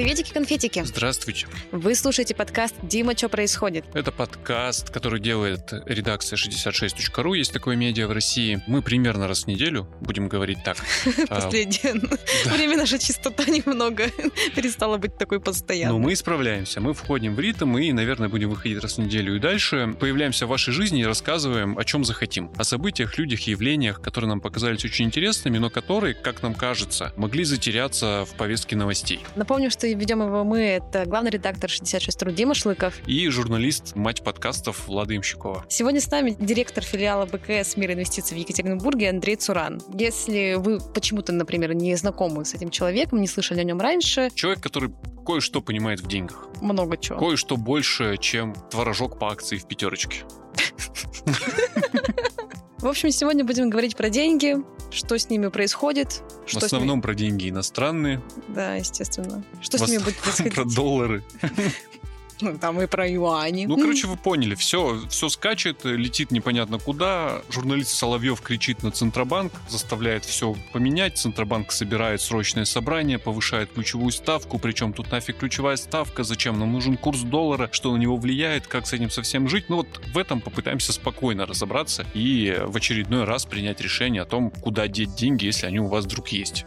[0.00, 0.82] Приветики, конфетики.
[0.82, 1.46] Здравствуйте.
[1.72, 3.84] Вы слушаете подкаст «Дима, что происходит?».
[3.92, 7.36] Это подкаст, который делает редакция 66.ru.
[7.36, 8.62] Есть такое медиа в России.
[8.66, 10.78] Мы примерно раз в неделю будем говорить так.
[11.28, 12.00] А, Последнее
[12.46, 14.04] время наша частота немного
[14.56, 15.92] перестала быть такой постоянной.
[15.92, 16.80] Но мы справляемся.
[16.80, 19.94] Мы входим в ритм и, наверное, будем выходить раз в неделю и дальше.
[20.00, 22.50] Появляемся в вашей жизни и рассказываем, о чем захотим.
[22.56, 27.12] О событиях, людях и явлениях, которые нам показались очень интересными, но которые, как нам кажется,
[27.18, 29.20] могли затеряться в повестке новостей.
[29.36, 30.60] Напомню, что ведем его мы.
[30.60, 32.94] Это главный редактор 66.ru Дима Шлыков.
[33.06, 35.64] И журналист, мать подкастов Влада Имщикова.
[35.68, 39.80] Сегодня с нами директор филиала БКС «Мир инвестиций» в Екатеринбурге Андрей Цуран.
[39.94, 44.30] Если вы почему-то, например, не знакомы с этим человеком, не слышали о нем раньше...
[44.34, 44.90] Человек, который
[45.26, 46.48] кое-что понимает в деньгах.
[46.60, 47.18] Много чего.
[47.18, 50.24] Кое-что больше, чем творожок по акции в пятерочке.
[52.78, 54.56] В общем, сегодня будем говорить про деньги,
[54.90, 56.22] что с ними происходит.
[56.46, 57.02] Что В основном ними...
[57.02, 58.22] про деньги иностранные.
[58.48, 59.44] Да, естественно.
[59.60, 60.54] Что с ними будет происходить?
[60.54, 61.24] Про доллары.
[62.40, 63.66] Ну, там и про юани.
[63.66, 67.42] Ну, короче, вы поняли, все, все скачет, летит непонятно куда.
[67.50, 71.18] Журналист Соловьев кричит на Центробанк, заставляет все поменять.
[71.18, 74.58] Центробанк собирает срочное собрание, повышает ключевую ставку.
[74.58, 78.86] Причем тут нафиг ключевая ставка, зачем нам нужен курс доллара, что на него влияет, как
[78.86, 79.66] с этим совсем жить.
[79.68, 84.50] Ну вот в этом попытаемся спокойно разобраться и в очередной раз принять решение о том,
[84.50, 86.64] куда деть деньги, если они у вас вдруг есть.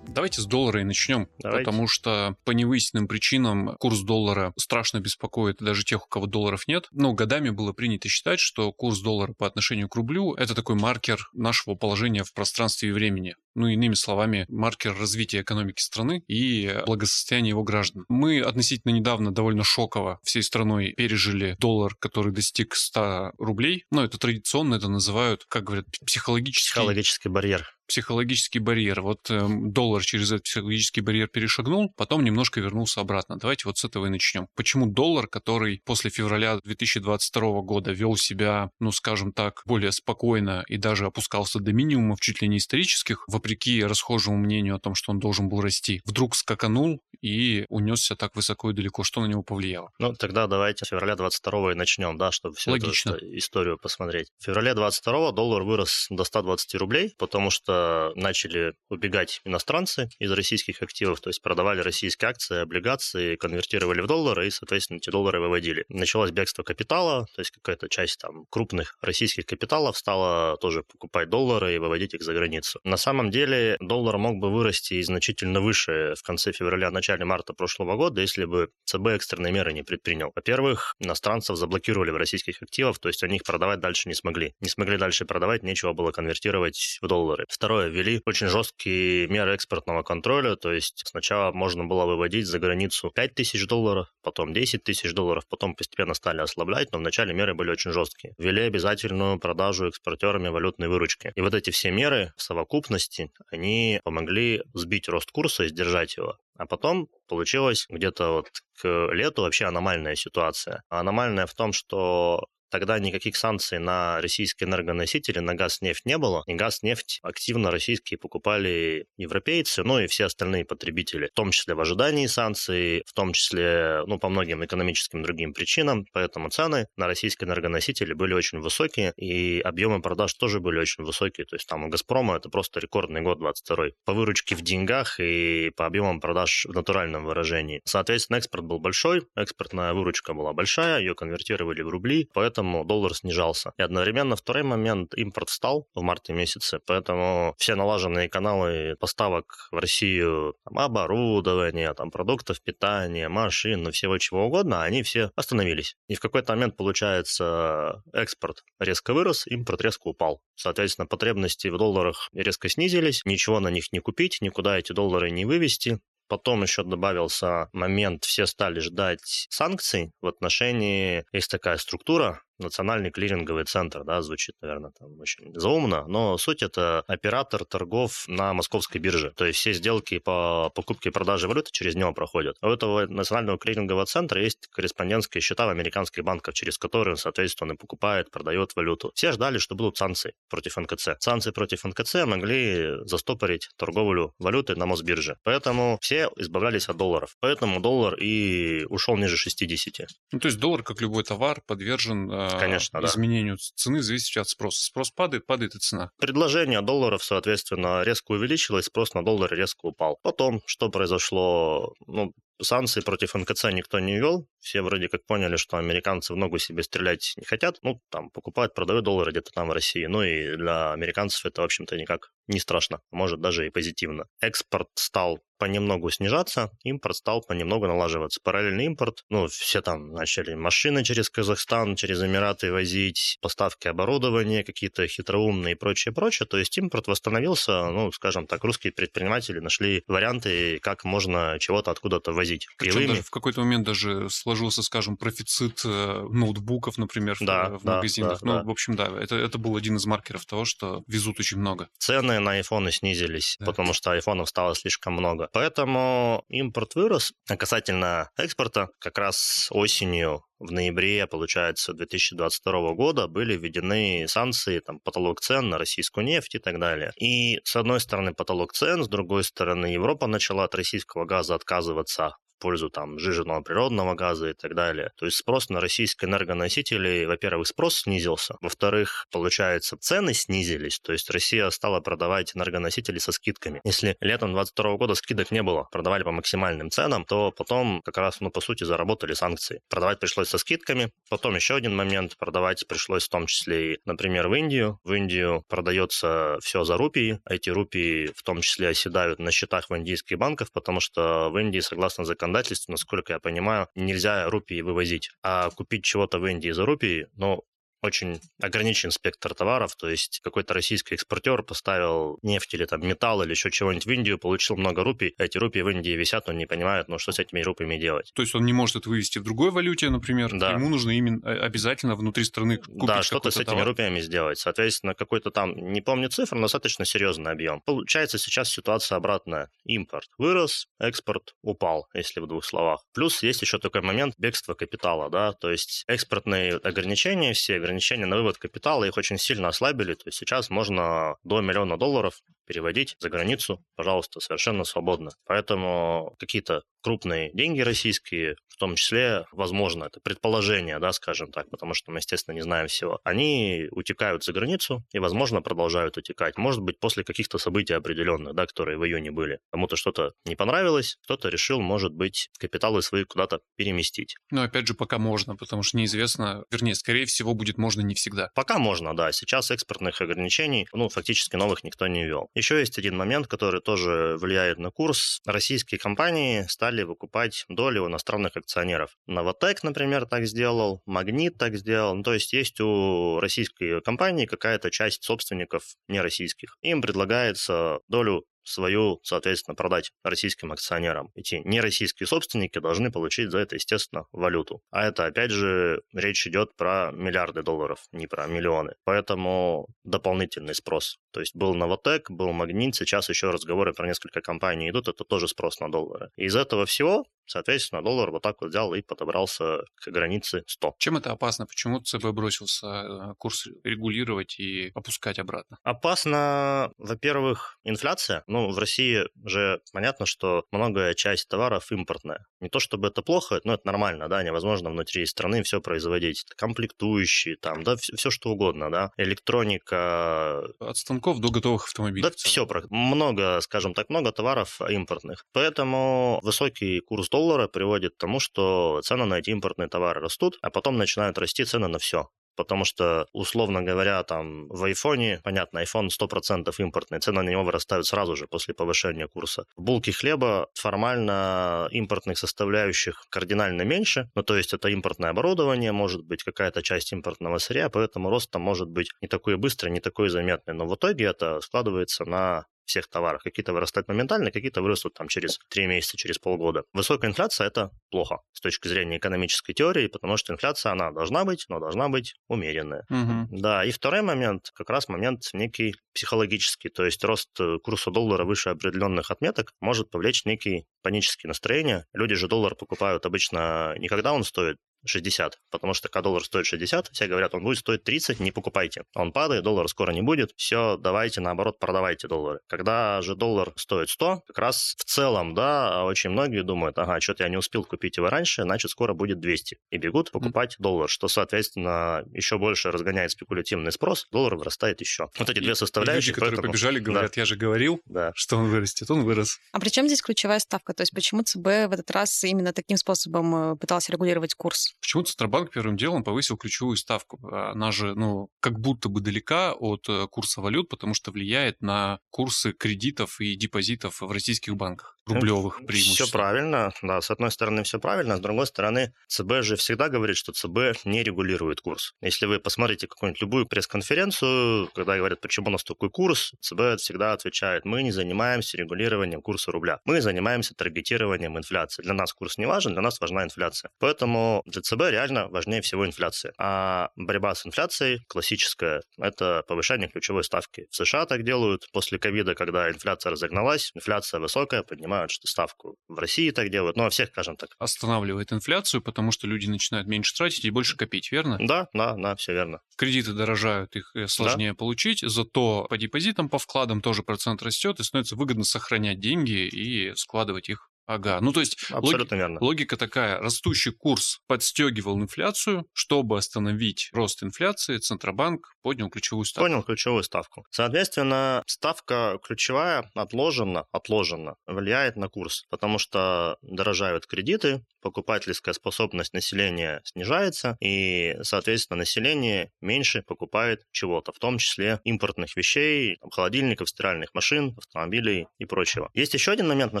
[0.14, 1.64] Давайте с доллара и начнем, Давайте.
[1.64, 6.86] потому что по невыясненным причинам курс доллара страшно беспокоит даже тех, у кого долларов нет.
[6.92, 11.30] Но годами было принято считать, что курс доллара по отношению к рублю– это такой маркер
[11.32, 13.36] нашего положения в пространстве и времени.
[13.54, 18.04] Ну, иными словами, маркер развития экономики страны и благосостояния его граждан.
[18.08, 23.84] Мы относительно недавно довольно шоково всей страной пережили доллар, который достиг 100 рублей.
[23.90, 26.72] Но это традиционно, это называют, как говорят, психологический...
[26.72, 29.02] Психологический барьер психологический барьер.
[29.02, 33.36] Вот э, доллар через этот психологический барьер перешагнул, потом немножко вернулся обратно.
[33.38, 34.48] Давайте вот с этого и начнем.
[34.56, 40.78] Почему доллар, который после февраля 2022 года вел себя, ну скажем так, более спокойно и
[40.78, 45.18] даже опускался до минимумов чуть ли не исторических, вопреки расхожему мнению о том, что он
[45.18, 49.90] должен был расти, вдруг скаканул и унесся так высоко и далеко, что на него повлияло?
[49.98, 53.10] Ну, тогда давайте с февраля 22 и начнем, да, чтобы всю Логично.
[53.10, 54.28] эту историю посмотреть.
[54.38, 57.81] В феврале 22 доллар вырос до 120 рублей, потому что
[58.14, 64.46] начали убегать иностранцы из российских активов, то есть продавали российские акции, облигации, конвертировали в доллары
[64.46, 65.84] и, соответственно, эти доллары выводили.
[65.88, 71.74] Началось бегство капитала, то есть какая-то часть там крупных российских капиталов стала тоже покупать доллары
[71.74, 72.80] и выводить их за границу.
[72.84, 77.96] На самом деле доллар мог бы вырасти значительно выше в конце февраля, начале марта прошлого
[77.96, 80.32] года, если бы ЦБ экстренные меры не предпринял.
[80.34, 84.54] Во-первых, иностранцев заблокировали в российских активах, то есть они их продавать дальше не смогли.
[84.60, 87.46] Не смогли дальше продавать, нечего было конвертировать в доллары.
[87.48, 93.10] Второе, ввели очень жесткие меры экспортного контроля, то есть сначала можно было выводить за границу
[93.10, 97.70] 5 тысяч долларов, потом 10 тысяч долларов, потом постепенно стали ослаблять, но вначале меры были
[97.70, 98.34] очень жесткие.
[98.38, 101.32] Ввели обязательную продажу экспортерами валютной выручки.
[101.34, 106.36] И вот эти все меры в совокупности, они помогли сбить рост курса и сдержать его.
[106.56, 108.48] А потом получилось где-то вот
[108.80, 110.82] к лету вообще аномальная ситуация.
[110.88, 116.42] Аномальная в том, что Тогда никаких санкций на российские энергоносители, на газ, нефть не было.
[116.46, 121.74] И газ, нефть активно российские покупали европейцы, ну и все остальные потребители, в том числе
[121.74, 126.06] в ожидании санкций, в том числе, ну, по многим экономическим другим причинам.
[126.14, 131.44] Поэтому цены на российские энергоносители были очень высокие, и объемы продаж тоже были очень высокие.
[131.44, 135.70] То есть там у «Газпрома» это просто рекордный год 22 по выручке в деньгах и
[135.76, 137.82] по объемам продаж в натуральном выражении.
[137.84, 143.14] Соответственно, экспорт был большой, экспортная выручка была большая, ее конвертировали в рубли, поэтому поэтому доллар
[143.14, 143.72] снижался.
[143.76, 149.78] И одновременно второй момент, импорт стал в марте месяце, поэтому все налаженные каналы поставок в
[149.78, 155.96] Россию там, оборудования, там, продуктов питания, машин, всего чего угодно, они все остановились.
[156.08, 160.40] И в какой-то момент, получается, экспорт резко вырос, импорт резко упал.
[160.54, 165.44] Соответственно, потребности в долларах резко снизились, ничего на них не купить, никуда эти доллары не
[165.44, 165.98] вывести,
[166.32, 173.64] Потом еще добавился момент, все стали ждать санкций в отношении, есть такая структура, национальный клиринговый
[173.64, 179.32] центр, да, звучит, наверное, там очень заумно, но суть это оператор торгов на московской бирже,
[179.36, 182.56] то есть все сделки по покупке и продаже валюты через него проходят.
[182.62, 187.72] У этого национального клирингового центра есть корреспондентские счета в американских банках, через которые, соответственно, он
[187.72, 189.12] и покупает, продает валюту.
[189.14, 191.10] Все ждали, что будут санкции против НКЦ.
[191.20, 195.38] Санкции против НКЦ могли застопорить торговлю валюты на Мосбирже.
[195.44, 197.36] Поэтому все избавлялись от долларов.
[197.40, 200.08] Поэтому доллар и ушел ниже 60.
[200.32, 203.62] Ну, то есть доллар, как любой товар, подвержен конечно, изменению да.
[203.74, 204.84] цены зависит от спроса.
[204.84, 206.10] Спрос падает, падает и цена.
[206.18, 210.18] Предложение долларов, соответственно, резко увеличилось, спрос на доллар резко упал.
[210.22, 211.94] Потом, что произошло?
[212.06, 212.32] Ну,
[212.64, 214.46] санкции против НКЦ никто не вел.
[214.60, 217.78] Все вроде как поняли, что американцы в ногу себе стрелять не хотят.
[217.82, 220.06] Ну, там, покупают, продают доллары где-то там в России.
[220.06, 223.00] Ну и для американцев это, в общем-то, никак не страшно.
[223.10, 224.26] Может, даже и позитивно.
[224.40, 228.40] Экспорт стал понемногу снижаться, импорт стал понемногу налаживаться.
[228.42, 235.06] Параллельный импорт, ну, все там начали машины через Казахстан, через Эмираты возить, поставки оборудования какие-то
[235.06, 236.48] хитроумные и прочее, прочее.
[236.48, 242.32] То есть импорт восстановился, ну, скажем так, русские предприниматели нашли варианты, как можно чего-то откуда-то
[242.32, 242.51] возить.
[242.78, 247.84] Причем даже в какой-то момент даже сложился, скажем, профицит э, ноутбуков, например, да, в, в
[247.84, 248.40] да, магазинах.
[248.40, 248.62] Да, ну, да.
[248.64, 251.88] в общем, да, это, это был один из маркеров того, что везут очень много.
[251.98, 253.66] Цены на айфоны снизились, да.
[253.66, 255.48] потому что айфонов стало слишком много.
[255.52, 257.32] Поэтому импорт вырос.
[257.48, 265.00] А касательно экспорта, как раз осенью в ноябре, получается, 2022 года были введены санкции, там,
[265.00, 267.12] потолок цен на российскую нефть и так далее.
[267.16, 272.36] И, с одной стороны, потолок цен, с другой стороны, Европа начала от российского газа отказываться
[272.62, 275.10] пользу там жиженного природного газа и так далее.
[275.16, 281.28] То есть спрос на российские энергоносители, во-первых, спрос снизился, во-вторых, получается, цены снизились, то есть
[281.30, 283.80] Россия стала продавать энергоносители со скидками.
[283.84, 288.40] Если летом 22 года скидок не было, продавали по максимальным ценам, то потом как раз,
[288.40, 289.80] ну, по сути, заработали санкции.
[289.90, 291.10] Продавать пришлось со скидками.
[291.30, 295.00] Потом еще один момент, продавать пришлось в том числе и, например, в Индию.
[295.02, 299.96] В Индию продается все за рупии, эти рупии в том числе оседают на счетах в
[299.96, 305.30] индийских банках, потому что в Индии, согласно законодательству, насколько я понимаю, нельзя рупии вывозить.
[305.42, 307.64] А купить чего-то в Индии за рупии, ну,
[308.02, 313.50] очень ограничен спектр товаров, то есть какой-то российский экспортер поставил нефть или там металл или
[313.50, 317.08] еще чего-нибудь в Индию, получил много рупий, эти рупии в Индии висят, он не понимает,
[317.08, 318.32] ну что с этими рупиями делать.
[318.34, 320.72] То есть он не может это вывести в другой валюте, например, да.
[320.72, 323.86] ему нужно именно э, обязательно внутри страны купить Да, что-то с этими товар.
[323.86, 324.58] рупиями сделать.
[324.58, 327.80] Соответственно, какой-то там, не помню цифр, но достаточно серьезный объем.
[327.82, 329.70] Получается сейчас ситуация обратная.
[329.84, 333.04] Импорт вырос, экспорт упал, если в двух словах.
[333.12, 337.91] Плюс есть еще такой момент бегства капитала, да, то есть экспортные ограничения все, ограничения
[338.26, 340.14] на вывод капитала, их очень сильно ослабили.
[340.14, 345.30] То есть сейчас можно до миллиона долларов переводить за границу, пожалуйста, совершенно свободно.
[345.46, 351.94] Поэтому какие-то крупные деньги российские, в том числе, возможно, это предположение, да, скажем так, потому
[351.94, 356.56] что мы, естественно, не знаем всего, они утекают за границу и, возможно, продолжают утекать.
[356.56, 359.58] Может быть, после каких-то событий определенных, да, которые в июне были.
[359.70, 364.36] Кому-то что-то не понравилось, кто-то решил, может быть, капиталы свои куда-то переместить.
[364.50, 368.50] Но опять же, пока можно, потому что неизвестно, вернее, скорее всего, будет можно не всегда.
[368.54, 369.32] Пока можно, да.
[369.32, 372.48] Сейчас экспортных ограничений, ну, фактически новых никто не ввел.
[372.54, 375.40] Еще есть один момент, который тоже влияет на курс.
[375.46, 379.16] Российские компании стали выкупать доли у иностранных акционеров.
[379.26, 382.14] Новотек, например, так сделал, Магнит так сделал.
[382.14, 386.76] Ну, то есть есть у российской компании какая-то часть собственников нероссийских.
[386.82, 391.30] Им предлагается долю свою, соответственно, продать российским акционерам.
[391.34, 394.82] Эти нероссийские собственники должны получить за это, естественно, валюту.
[394.90, 398.94] А это, опять же, речь идет про миллиарды долларов, не про миллионы.
[399.04, 401.18] Поэтому дополнительный спрос.
[401.32, 405.48] То есть был Новотек, был Магнит, сейчас еще разговоры про несколько компаний идут, это тоже
[405.48, 406.30] спрос на доллары.
[406.36, 410.94] И из этого всего Соответственно, доллар вот так вот взял и подобрался к границе 100.
[410.98, 411.66] Чем это опасно?
[411.66, 415.76] Почему ЦБ бросился э, курс регулировать и опускать обратно?
[415.82, 418.44] Опасно, во-первых, инфляция.
[418.46, 422.46] Ну, в России же понятно, что многое часть товаров импортная.
[422.60, 426.44] Не то чтобы это плохо, но это нормально, да, невозможно внутри страны все производить.
[426.56, 430.62] Комплектующие, там, да, все, все что угодно, да, электроника.
[430.78, 432.22] От станков до готовых автомобилей.
[432.22, 435.44] Да, все, много, скажем так, много товаров импортных.
[435.52, 440.70] Поэтому высокий курс доллара приводит к тому, что цены на эти импортные товары растут, а
[440.70, 446.08] потом начинают расти цены на все потому что, условно говоря, там в айфоне, понятно, iPhone
[446.08, 449.64] 100% импортный, цены на него вырастают сразу же после повышения курса.
[449.76, 456.24] В булке хлеба формально импортных составляющих кардинально меньше, ну то есть это импортное оборудование, может
[456.24, 460.28] быть какая-то часть импортного сырья, поэтому рост там может быть не такой быстрый, не такой
[460.28, 463.42] заметный, но в итоге это складывается на всех товарах.
[463.42, 466.84] Какие-то вырастают моментально, какие-то вырастут там через 3 месяца, через полгода.
[466.92, 471.64] Высокая инфляция– это плохо с точки зрения экономической теории, потому что инфляция, она должна быть,
[471.68, 473.04] но должна быть умеренная.
[473.10, 473.60] Угу.
[473.60, 478.44] Да, и второй момент, как раз момент некий психологический, то есть рост э, курса доллара
[478.44, 482.06] выше определенных отметок может повлечь некие панические настроения.
[482.12, 486.66] Люди же доллар покупают обычно не когда он стоит 60, потому что когда доллар стоит
[486.66, 489.02] 60, все говорят, он будет стоить 30, не покупайте.
[489.14, 492.60] Он падает, доллара скоро не будет, все, давайте, наоборот, продавайте доллары.
[492.68, 497.44] Когда же доллар стоит 100, как раз в целом, да, очень многие думают, ага, что-то
[497.44, 499.78] я не успел купить его раньше, значит, скоро будет 200.
[499.90, 500.82] И бегут покупать mm.
[500.82, 505.28] доллар, что, соответственно, еще больше разгоняет спекулятивный спрос, доллар вырастает еще.
[505.38, 506.28] Вот эти и, две составляющие.
[506.28, 506.72] люди, которые поэтому...
[506.72, 507.40] побежали, говорят, да.
[507.40, 508.32] я же говорил, да.
[508.34, 509.58] что он вырастет, он вырос.
[509.72, 510.94] А при чем здесь ключевая ставка?
[510.94, 514.91] То есть почему ЦБ в этот раз именно таким способом э, пытался регулировать курс?
[515.00, 517.38] Почему Центробанк первым делом повысил ключевую ставку?
[517.48, 522.20] Она же, ну, как будто бы далека от э, курса валют, потому что влияет на
[522.30, 526.22] курсы кредитов и депозитов в российских банках рублевых преимуществ.
[526.24, 530.36] Все правильно, да, с одной стороны все правильно, с другой стороны ЦБ же всегда говорит,
[530.36, 532.14] что ЦБ не регулирует курс.
[532.20, 537.32] Если вы посмотрите какую-нибудь любую пресс-конференцию, когда говорят, почему у нас такой курс, ЦБ всегда
[537.32, 542.02] отвечает, мы не занимаемся регулированием курса рубля, мы занимаемся таргетированием инфляции.
[542.02, 543.90] Для нас курс не важен, для нас важна инфляция.
[543.98, 546.52] Поэтому для ЦБ реально важнее всего инфляция.
[546.58, 550.86] А борьба с инфляцией классическая, это повышение ключевой ставки.
[550.90, 555.96] В США так делают после ковида, когда инфляция разогналась, инфляция высокая, поднимается понимают, что ставку
[556.08, 557.70] в России так делают, ну, а всех, скажем так.
[557.78, 561.58] Останавливает инфляцию, потому что люди начинают меньше тратить и больше копить, верно?
[561.60, 562.80] Да, да, да, все верно.
[562.96, 564.76] Кредиты дорожают, их э, сложнее да.
[564.76, 570.14] получить, зато по депозитам, по вкладам тоже процент растет, и становится выгодно сохранять деньги и
[570.14, 572.58] складывать их Ага, ну то есть Абсолютно логи- верно.
[572.60, 579.68] логика такая, растущий курс подстегивал инфляцию, чтобы остановить рост инфляции, Центробанк поднял ключевую ставку.
[579.68, 580.64] Понял ключевую ставку.
[580.70, 590.00] Соответственно, ставка ключевая отложена, отложена, влияет на курс, потому что дорожают кредиты, покупательская способность населения
[590.04, 597.74] снижается, и, соответственно, население меньше покупает чего-то, в том числе импортных вещей, холодильников, стиральных машин,
[597.76, 599.10] автомобилей и прочего.
[599.14, 600.00] Есть еще один момент, на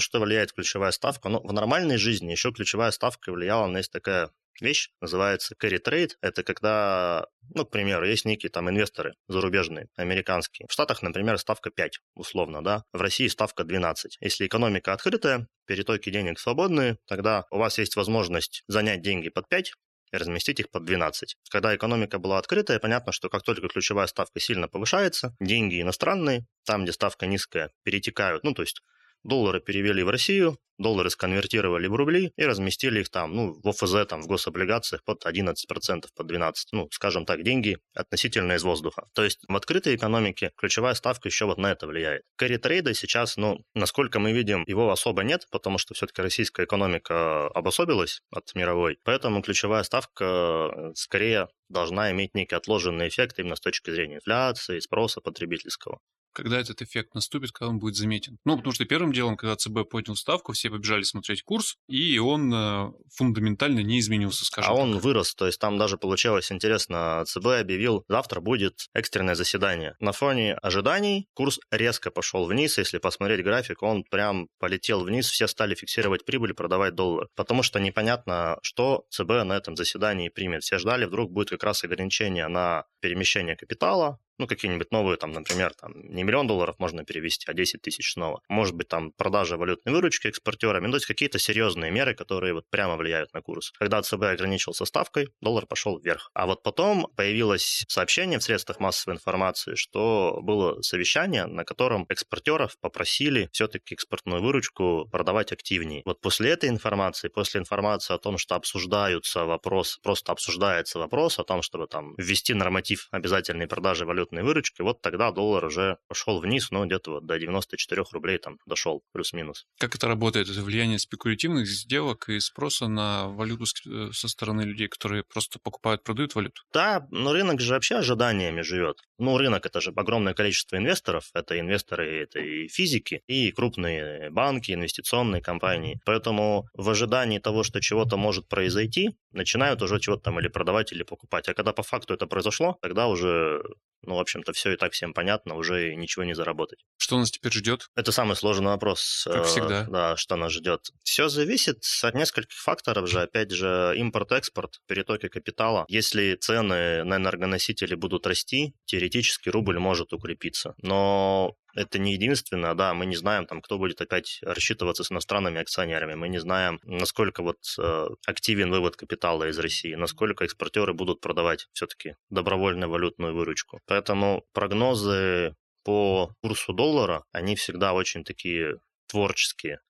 [0.00, 1.28] что влияет ключевая ставка.
[1.28, 4.30] Но в нормальной жизни еще ключевая ставка влияла на есть такая
[4.60, 6.12] вещь, называется carry trade.
[6.20, 10.66] Это когда, ну, к примеру, есть некие там инвесторы зарубежные, американские.
[10.68, 12.84] В Штатах, например, ставка 5, условно, да.
[12.92, 14.18] В России ставка 12.
[14.20, 19.72] Если экономика открытая, перетоки денег свободные, тогда у вас есть возможность занять деньги под 5,
[20.12, 21.36] и разместить их под 12.
[21.50, 26.84] Когда экономика была открытая, понятно, что как только ключевая ставка сильно повышается, деньги иностранные, там,
[26.84, 28.82] где ставка низкая, перетекают, ну, то есть
[29.24, 34.06] доллары перевели в Россию, доллары сконвертировали в рубли и разместили их там, ну, в ОФЗ,
[34.08, 39.06] там, в гособлигациях под 11%, под 12%, ну, скажем так, деньги относительно из воздуха.
[39.14, 42.22] То есть в открытой экономике ключевая ставка еще вот на это влияет.
[42.40, 47.46] Carry трейда сейчас, ну, насколько мы видим, его особо нет, потому что все-таки российская экономика
[47.48, 53.60] обособилась от мировой, поэтому ключевая ставка э, скорее должна иметь некий отложенный эффект именно с
[53.60, 56.00] точки зрения инфляции, спроса потребительского
[56.32, 58.38] когда этот эффект наступит, когда он будет заметен.
[58.44, 62.52] Ну, потому что первым делом, когда ЦБ поднял ставку, все побежали смотреть курс, и он
[62.52, 64.82] э, фундаментально не изменился, скажем А так.
[64.82, 69.94] он вырос, то есть там даже получилось интересно, ЦБ объявил, завтра будет экстренное заседание.
[70.00, 75.46] На фоне ожиданий курс резко пошел вниз, если посмотреть график, он прям полетел вниз, все
[75.46, 80.62] стали фиксировать прибыль, продавать доллар, потому что непонятно, что ЦБ на этом заседании примет.
[80.62, 85.72] Все ждали, вдруг будет как раз ограничение на перемещение капитала, ну, какие-нибудь новые, там, например,
[85.74, 88.40] там, не миллион долларов можно перевести, а 10 тысяч снова.
[88.48, 92.64] Может быть, там, продажа валютной выручки экспортерами, ну, то есть какие-то серьезные меры, которые вот
[92.70, 93.72] прямо влияют на курс.
[93.78, 96.30] Когда ЦБ ограничился ставкой, доллар пошел вверх.
[96.34, 102.76] А вот потом появилось сообщение в средствах массовой информации, что было совещание, на котором экспортеров
[102.80, 106.02] попросили все-таки экспортную выручку продавать активнее.
[106.04, 111.44] Вот после этой информации, после информации о том, что обсуждаются вопрос, просто обсуждается вопрос о
[111.44, 116.40] том, чтобы там ввести норматив обязательной продажи валют валютной выручки, вот тогда доллар уже пошел
[116.40, 119.66] вниз, но где-то вот до 94 рублей там дошел, плюс-минус.
[119.78, 120.48] Как это работает?
[120.48, 126.04] Это влияние спекулятивных сделок и спроса на валюту э, со стороны людей, которые просто покупают,
[126.04, 126.62] продают валюту?
[126.72, 128.98] Да, но рынок же вообще ожиданиями живет.
[129.18, 131.30] Ну, рынок это же огромное количество инвесторов.
[131.34, 136.00] Это инвесторы, это и физики, и крупные банки, инвестиционные компании.
[136.04, 141.02] Поэтому в ожидании того, что чего-то может произойти, начинают уже чего-то там или продавать, или
[141.02, 141.48] покупать.
[141.48, 143.62] А когда по факту это произошло, тогда уже
[144.02, 146.84] ну, в общем-то, все и так всем понятно, уже ничего не заработать.
[146.96, 147.88] Что нас теперь ждет?
[147.94, 149.26] Это самый сложный вопрос.
[149.30, 149.84] Как всегда.
[149.84, 150.90] Да, что нас ждет.
[151.02, 153.22] Все зависит от нескольких факторов же.
[153.22, 155.84] Опять же, импорт-экспорт, перетоки капитала.
[155.88, 160.74] Если цены на энергоносители будут расти, теоретически рубль может укрепиться.
[160.78, 165.60] Но это не единственное, да, мы не знаем, там, кто будет опять рассчитываться с иностранными
[165.60, 171.20] акционерами, мы не знаем, насколько вот э, активен вывод капитала из России, насколько экспортеры будут
[171.20, 173.80] продавать все-таки добровольную валютную выручку.
[173.86, 179.80] Поэтому прогнозы по курсу доллара, они всегда очень такие творческие.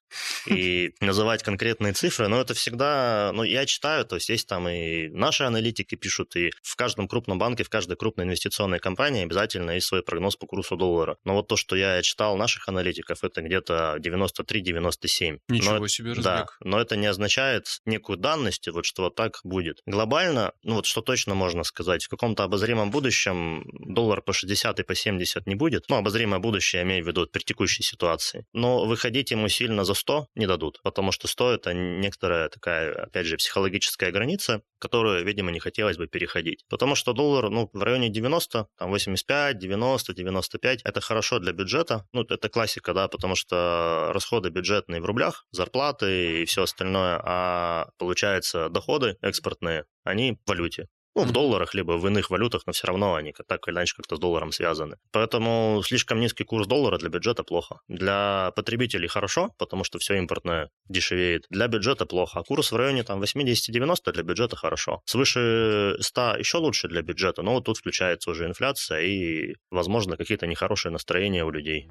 [0.47, 5.09] И называть конкретные цифры, но это всегда, ну, я читаю, то есть есть там и
[5.09, 9.87] наши аналитики пишут, и в каждом крупном банке, в каждой крупной инвестиционной компании обязательно есть
[9.87, 11.17] свой прогноз по курсу доллара.
[11.23, 15.39] Но вот то, что я читал наших аналитиков, это где-то 93-97.
[15.47, 16.23] Ничего но, себе разбег.
[16.23, 19.81] Да, но это не означает некую данность, вот что вот так будет.
[19.85, 24.83] Глобально, ну вот что точно можно сказать, в каком-то обозримом будущем доллар по 60 и
[24.83, 25.85] по 70 не будет.
[25.89, 28.45] Ну, обозримое будущее, я имею в виду при текущей ситуации.
[28.53, 33.25] Но выходить ему сильно за 100 не дадут, потому что 100 это некоторая такая, опять
[33.25, 36.65] же, психологическая граница, которую, видимо, не хотелось бы переходить.
[36.69, 42.05] Потому что доллар, ну, в районе 90, там 85, 90, 95, это хорошо для бюджета.
[42.11, 47.87] Ну, это классика, да, потому что расходы бюджетные в рублях, зарплаты и все остальное, а
[47.97, 50.87] получается доходы экспортные, они в валюте.
[51.15, 54.15] Ну, в долларах, либо в иных валютах, но все равно они так или иначе как-то
[54.15, 54.97] с долларом связаны.
[55.11, 57.79] Поэтому слишком низкий курс доллара для бюджета плохо.
[57.87, 61.45] Для потребителей хорошо, потому что все импортное дешевеет.
[61.49, 62.39] Для бюджета плохо.
[62.39, 65.01] А курс в районе там 80-90 для бюджета хорошо.
[65.05, 70.47] Свыше 100 еще лучше для бюджета, но вот тут включается уже инфляция и, возможно, какие-то
[70.47, 71.89] нехорошие настроения у людей.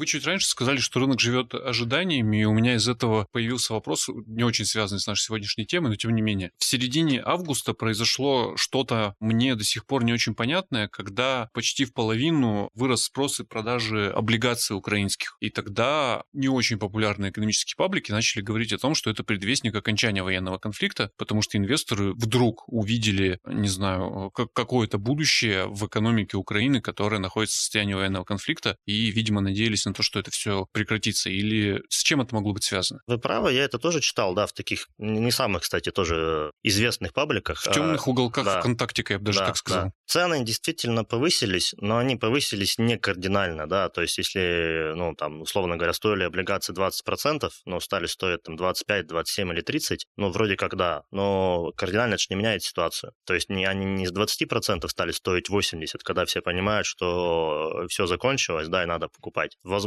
[0.00, 4.08] Вы чуть раньше сказали, что рынок живет ожиданиями, и у меня из этого появился вопрос,
[4.24, 6.52] не очень связанный с нашей сегодняшней темой, но тем не менее.
[6.56, 11.92] В середине августа произошло что-то мне до сих пор не очень понятное, когда почти в
[11.92, 15.36] половину вырос спрос и продажи облигаций украинских.
[15.40, 20.22] И тогда не очень популярные экономические паблики начали говорить о том, что это предвестник окончания
[20.22, 27.20] военного конфликта, потому что инвесторы вдруг увидели, не знаю, какое-то будущее в экономике Украины, которая
[27.20, 31.30] находится в состоянии военного конфликта, и, видимо, надеялись на то, что это все прекратится?
[31.30, 33.00] Или с чем это могло быть связано?
[33.06, 37.60] Вы правы, я это тоже читал, да, в таких не самых, кстати, тоже известных пабликах.
[37.60, 39.84] В темных а, уголках да, ВКонтакте, я бы даже да, так сказал.
[39.86, 39.92] Да.
[40.06, 45.76] Цены действительно повысились, но они повысились не кардинально, да, то есть если, ну, там, условно
[45.76, 50.76] говоря, стоили облигации 20%, но стали стоить там 25, 27 или 30, ну, вроде как
[50.76, 53.12] да, но кардинально это не меняет ситуацию.
[53.24, 58.06] То есть не, они не с 20% стали стоить 80, когда все понимают, что все
[58.06, 59.56] закончилось, да, и надо покупать.
[59.62, 59.79] Возможно,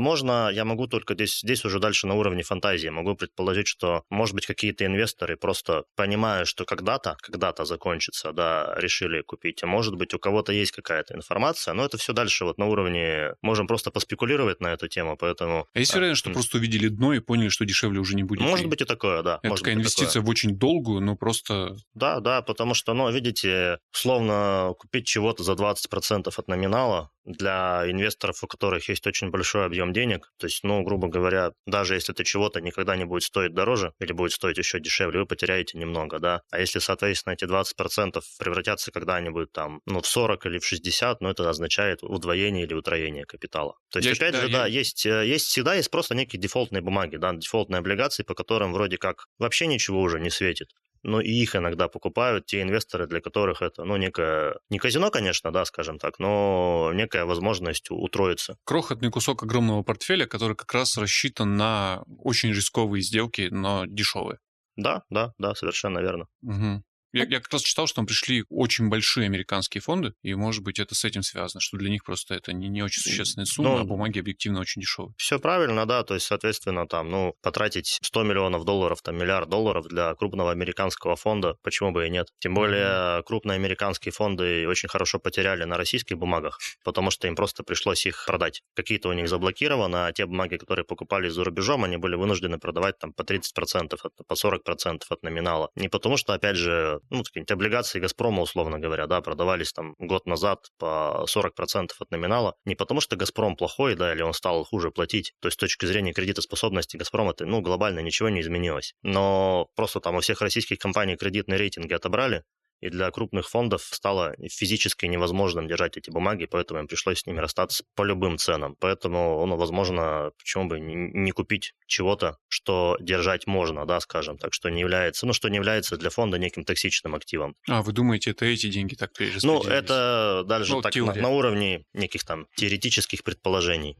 [0.51, 4.45] я могу только здесь, здесь уже дальше на уровне фантазии, могу предположить, что, может быть,
[4.45, 9.63] какие-то инвесторы просто понимая, что когда-то, когда-то закончится, да, решили купить.
[9.63, 13.33] А может быть, у кого-то есть какая-то информация, но это все дальше вот на уровне,
[13.41, 15.67] можем просто поспекулировать на эту тему, поэтому...
[15.73, 18.41] А есть вероятность, что просто увидели дно и поняли, что дешевле уже не будет?
[18.41, 19.39] Может быть и такое, да.
[19.43, 20.27] Это такая инвестиция такое.
[20.27, 21.75] в очень долгую, но просто...
[21.93, 28.43] Да, да, потому что, ну, видите, условно купить чего-то за 20% от номинала, для инвесторов,
[28.43, 30.31] у которых есть очень большой объем денег.
[30.37, 34.13] То есть, ну, грубо говоря, даже если это чего-то никогда не будет стоить дороже или
[34.13, 36.41] будет стоить еще дешевле, вы потеряете немного, да.
[36.51, 41.29] А если, соответственно, эти 20% превратятся когда-нибудь там, ну, в 40 или в 60, ну,
[41.29, 43.75] это означает удвоение или утроение капитала.
[43.91, 44.79] То есть, я опять же, да, я...
[44.79, 48.97] есть, э, есть всегда есть просто некие дефолтные бумаги, да, дефолтные облигации, по которым вроде
[48.97, 50.69] как вообще ничего уже не светит
[51.03, 55.51] но и их иногда покупают те инвесторы, для которых это, ну, некое, не казино, конечно,
[55.51, 58.57] да, скажем так, но некая возможность утроиться.
[58.65, 64.39] Крохотный кусок огромного портфеля, который как раз рассчитан на очень рисковые сделки, но дешевые.
[64.75, 66.27] Да, да, да, совершенно верно.
[66.41, 66.83] Угу.
[67.13, 70.79] Я, я как раз читал, что там пришли очень большие американские фонды, и, может быть,
[70.79, 73.77] это с этим связано, что для них просто это не, не очень существенная сумма, ну,
[73.81, 75.13] а бумаги объективно очень дешевые.
[75.17, 79.87] Все правильно, да, то есть, соответственно, там, ну, потратить 100 миллионов долларов, там, миллиард долларов
[79.87, 82.29] для крупного американского фонда, почему бы и нет?
[82.39, 83.23] Тем более, mm-hmm.
[83.23, 88.23] крупные американские фонды очень хорошо потеряли на российских бумагах, потому что им просто пришлось их
[88.25, 88.63] продать.
[88.75, 92.97] Какие-то у них заблокированы, а те бумаги, которые покупали за рубежом, они были вынуждены продавать
[92.97, 93.97] там по 30%,
[94.27, 95.69] по 40% от номинала.
[95.75, 100.25] Не потому что, опять же, ну, какие-нибудь облигации «Газпрома», условно говоря, да, продавались там год
[100.25, 104.91] назад по 40% от номинала, не потому что «Газпром» плохой, да, или он стал хуже
[104.91, 109.99] платить, то есть с точки зрения кредитоспособности «Газпрома» ну, глобально ничего не изменилось, но просто
[109.99, 112.43] там у всех российских компаний кредитные рейтинги отобрали,
[112.83, 117.39] и для крупных фондов стало физически невозможным держать эти бумаги, поэтому им пришлось с ними
[117.39, 118.75] расстаться по любым ценам.
[118.77, 124.69] Поэтому, ну, возможно, почему бы не купить чего-то, что держать можно, да, скажем, так что
[124.69, 127.55] не является, ну, что не является для фонда неким токсичным активом.
[127.69, 129.65] А, вы думаете, это эти деньги так перераспределились?
[129.65, 133.97] Ну, это даже ну, так на, на уровне неких там теоретических предположений.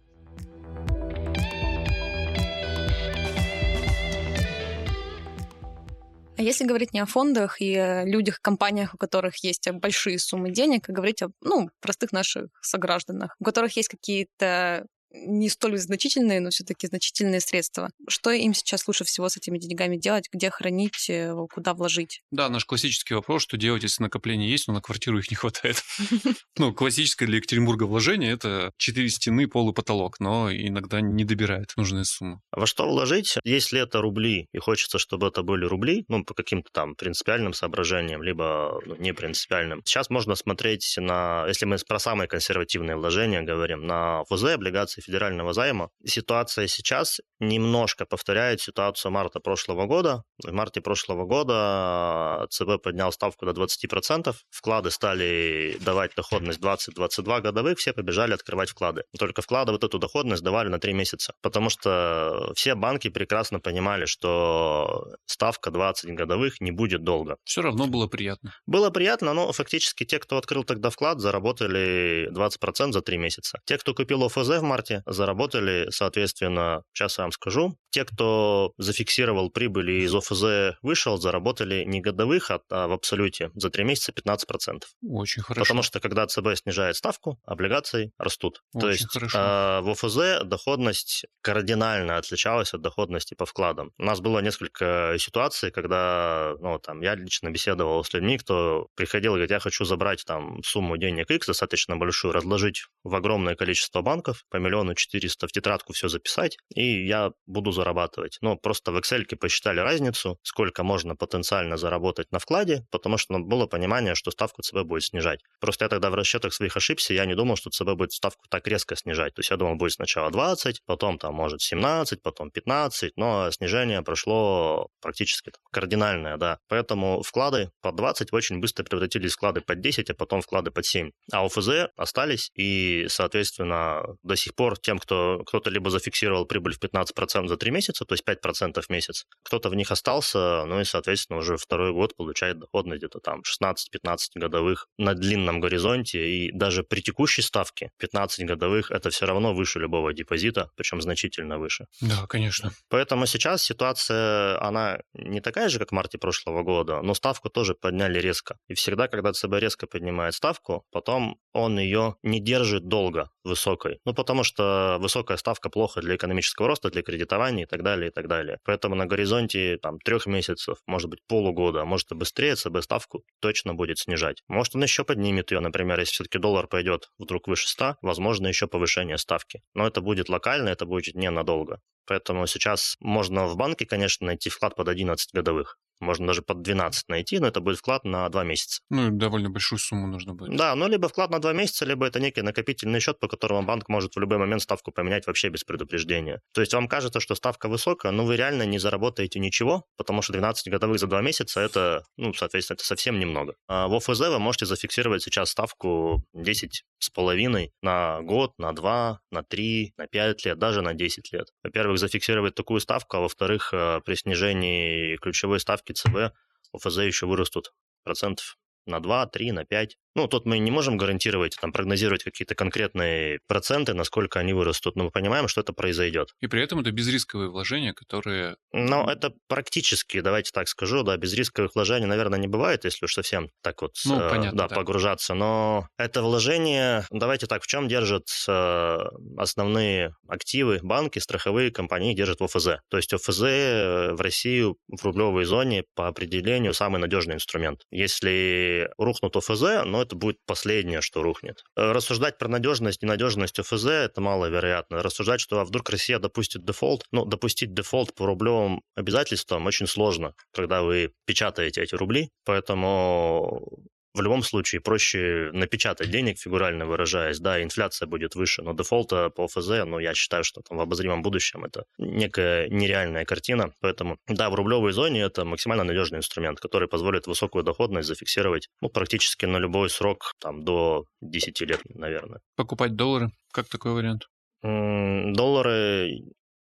[6.44, 10.90] Если говорить не о фондах и о людях, компаниях, у которых есть большие суммы денег,
[10.90, 16.50] а говорить о ну, простых наших согражданах, у которых есть какие-то не столь значительные, но
[16.50, 17.90] все-таки значительные средства.
[18.08, 20.28] Что им сейчас лучше всего с этими деньгами делать?
[20.32, 21.10] Где хранить?
[21.10, 22.22] Э, куда вложить?
[22.32, 25.84] Да, наш классический вопрос, что делать, если накопления есть, но на квартиру их не хватает.
[26.58, 31.74] Ну, классическое для Екатеринбурга вложение– это четыре стены, пол и потолок, но иногда не добирает
[31.78, 32.42] нужную сумму.
[32.52, 33.38] Во что вложить?
[33.44, 38.22] Если это рубли, и хочется, чтобы это были рубли, ну, по каким-то там принципиальным соображениям,
[38.22, 39.82] либо ну, не принципиальным.
[39.84, 45.54] Сейчас можно смотреть на, если мы про самые консервативные вложения говорим, на ФЗ, облигации федерального
[45.54, 45.90] займа.
[46.06, 50.24] Ситуация сейчас немножко повторяет ситуацию марта прошлого года.
[50.44, 57.78] В марте прошлого года ЦБ поднял ставку до 20%, вклады стали давать доходность 20-22 годовых,
[57.78, 59.04] все побежали открывать вклады.
[59.18, 64.06] Только вклады вот эту доходность давали на 3 месяца, потому что все банки прекрасно понимали,
[64.06, 67.38] что ставка 20 годовых не будет долго.
[67.44, 68.54] Все равно было приятно.
[68.66, 73.60] Было приятно, но фактически те, кто открыл тогда вклад, заработали 20% за 3 месяца.
[73.66, 79.52] Те, кто купил ОФЗ в марте, заработали, соответственно, сейчас я вам скажу, те, кто зафиксировал
[79.52, 84.12] прибыль и из ОФЗ вышел, заработали не годовых, а, а в абсолюте за 3 месяца
[84.12, 84.82] 15%.
[85.08, 85.64] Очень хорошо.
[85.64, 88.64] Потому что когда ЦБ снижает ставку, облигации растут.
[88.74, 89.38] Очень То есть хорошо.
[89.38, 93.92] Э, в ОФЗ доходность кардинально отличалась от доходности по вкладам.
[94.00, 99.34] У нас было несколько ситуаций, когда ну, там, я лично беседовал с людьми, кто приходил
[99.34, 104.02] и говорит, я хочу забрать там сумму денег X, достаточно большую, разложить в огромное количество
[104.02, 108.38] банков, по миллиону четыреста в тетрадку все записать, и я буду зарабатывать.
[108.42, 113.68] Ну, просто в Excel посчитали разницу, сколько можно потенциально заработать на вкладе, потому что было
[113.68, 115.40] понимание, что ставку ЦБ будет снижать.
[115.60, 118.68] Просто я тогда в расчетах своих ошибся, я не думал, что ЦБ будет ставку так
[118.68, 119.34] резко снижать.
[119.34, 124.02] То есть я думал, будет сначала 20, потом там может 17, потом 15, но снижение
[124.02, 126.58] прошло практически там, кардинальное, да.
[126.68, 130.86] Поэтому вклады под 20 очень быстро превратились в вклады под 10, а потом вклады под
[130.86, 131.12] 7.
[131.34, 136.80] А ОФЗ остались, и, соответственно, до сих пор тем, кто кто-то либо зафиксировал прибыль в
[136.80, 140.84] 15% за 3 месяца, то есть 5% в месяц, кто-то в них остался, ну и,
[140.84, 146.84] соответственно, уже второй год получает доходность где-то там 16-15 годовых на длинном горизонте, и даже
[146.84, 151.86] при текущей ставке 15 годовых это все равно выше любого депозита, причем значительно выше.
[152.02, 152.72] Да, конечно.
[152.90, 157.74] Поэтому сейчас ситуация, она не такая же, как в марте прошлого года, но ставку тоже
[157.74, 158.58] подняли резко.
[158.68, 164.00] И всегда, когда ЦБ резко поднимает ставку, потом он ее не держит долго высокой.
[164.06, 168.12] Ну, потому что высокая ставка плохо для экономического роста, для кредитования и так далее, и
[168.12, 168.60] так далее.
[168.64, 173.24] Поэтому на горизонте там трех месяцев, может быть, полугода, а может и быстрее ЦБ ставку
[173.40, 174.44] точно будет снижать.
[174.48, 178.68] Может, он еще поднимет ее, например, если все-таки доллар пойдет вдруг выше 100, возможно, еще
[178.68, 179.62] повышение ставки.
[179.74, 181.80] Но это будет локально, это будет ненадолго.
[182.06, 187.10] Поэтому сейчас можно в банке, конечно, найти вклад под 11 годовых можно даже под 12
[187.10, 188.82] найти, но это будет вклад на 2 месяца.
[188.90, 190.56] Ну, довольно большую сумму нужно будет.
[190.56, 193.90] Да, ну, либо вклад на 2 месяца, либо это некий накопительный счет, по которому банк
[193.90, 196.42] может в любой момент ставку поменять вообще без предупреждения.
[196.54, 200.34] То есть вам кажется, что ставка высокая, но вы реально не заработаете ничего, потому что
[200.34, 203.56] 12 годовых за 2 месяца это, ну, соответственно, это совсем немного.
[203.68, 209.20] А в ОФЗ вы можете зафиксировать сейчас ставку 10 с половиной на год, на 2,
[209.32, 211.48] на 3, на 5 лет, даже на 10 лет.
[211.64, 216.34] Во-первых, зафиксировать такую ставку, а во-вторых, э, при снижении ключевой ставки ЦБ
[216.74, 219.98] ОФЗ еще вырастут процентов на 2, 3, на 5.
[220.16, 225.06] Ну, тут мы не можем гарантировать, там, прогнозировать какие-то конкретные проценты, насколько они вырастут, но
[225.06, 226.36] мы понимаем, что это произойдет.
[226.40, 228.58] И при этом это безрисковые вложения, которые...
[228.72, 233.50] Ну, это практически, давайте так скажу, да, безрисковых вложений, наверное, не бывает, если уж совсем
[233.62, 234.76] так вот ну, э, понятно, да, да.
[234.76, 238.98] погружаться, но это вложение, давайте так, в чем держат э,
[239.38, 242.68] основные активы банки, страховые компании держат в ОФЗ.
[242.90, 247.82] То есть ОФЗ э, в Россию в рублевой зоне по определению самый надежный инструмент.
[247.90, 251.64] Если рухнут ОФЗ, но это будет последнее, что рухнет.
[251.76, 255.02] Э, рассуждать про надежность и ненадежность ОФЗ это маловероятно.
[255.02, 260.34] Рассуждать, что а вдруг Россия допустит дефолт, ну, допустить дефолт по рублевым обязательствам очень сложно,
[260.54, 263.84] когда вы печатаете эти рубли, поэтому
[264.14, 269.48] в любом случае проще напечатать денег, фигурально выражаясь, да, инфляция будет выше, но дефолта по
[269.48, 274.50] ФЗ, ну, я считаю, что там в обозримом будущем это некая нереальная картина, поэтому, да,
[274.50, 279.58] в рублевой зоне это максимально надежный инструмент, который позволит высокую доходность зафиксировать, ну, практически на
[279.58, 282.42] любой срок, там, до 10 лет, наверное.
[282.56, 283.32] Покупать доллары?
[283.52, 284.28] Как такой вариант?
[284.64, 286.22] Доллары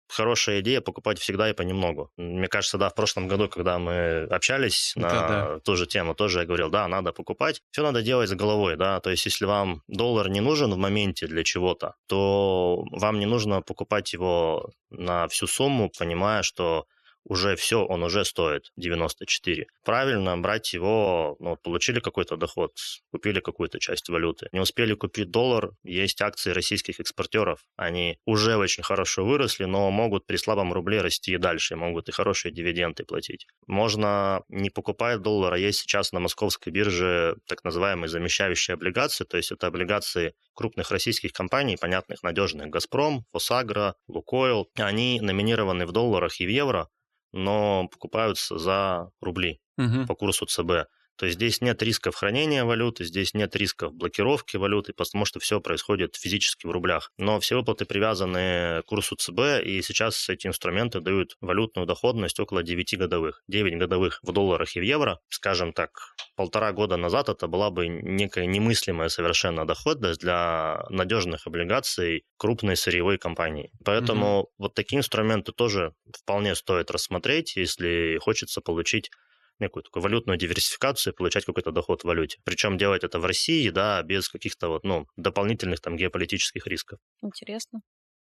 [0.08, 2.10] хорошая идея покупать всегда и понемногу.
[2.16, 5.60] Мне кажется, да, в прошлом году, когда мы общались на да, да.
[5.60, 7.60] ту же тему, тоже я говорил, да, надо покупать.
[7.70, 11.26] Все надо делать с головой, да, то есть если вам доллар не нужен в моменте
[11.26, 16.86] для чего-то, то вам не нужно покупать его на всю сумму, понимая, что
[17.24, 19.66] уже все, он уже стоит 94.
[19.84, 22.72] Правильно брать его, ну, получили какой-то доход,
[23.10, 24.48] купили какую-то часть валюты.
[24.52, 27.60] Не успели купить доллар, есть акции российских экспортеров.
[27.76, 32.12] Они уже очень хорошо выросли, но могут при слабом рубле расти и дальше, могут и
[32.12, 33.46] хорошие дивиденды платить.
[33.66, 39.37] Можно не покупать доллар, а есть сейчас на московской бирже так называемые замещающие облигации, то
[39.37, 44.68] есть это облигации крупных российских компаний, понятных, надежных, «Газпром», «Фосагро», «Лукойл».
[44.76, 46.88] Они номинированы в долларах и в евро,
[47.34, 50.06] но покупаются за рубли угу.
[50.06, 50.88] по курсу ЦБ.
[51.16, 55.61] То есть здесь нет рисков хранения валюты, здесь нет рисков блокировки валюты, потому что все
[55.61, 57.12] происходит физически в рублях.
[57.18, 62.62] Но все выплаты привязаны к курсу ЦБ, и сейчас эти инструменты дают валютную доходность около
[62.62, 63.42] 9 годовых.
[63.48, 67.87] 9 годовых в долларах и в евро, скажем так, полтора года назад это была бы
[67.87, 73.70] некая немыслимая совершенно доходность для надежных облигаций крупной сырьевой компании.
[73.85, 74.50] Поэтому угу.
[74.59, 79.11] вот такие инструменты тоже вполне стоит рассмотреть, если хочется получить
[79.60, 82.38] некую такую валютную диверсификацию и получать какой-то доход в валюте.
[82.44, 86.98] Причем делать это в России, да, без каких-то вот, ну, дополнительных там геополитических рисков.
[87.22, 87.80] Интересно.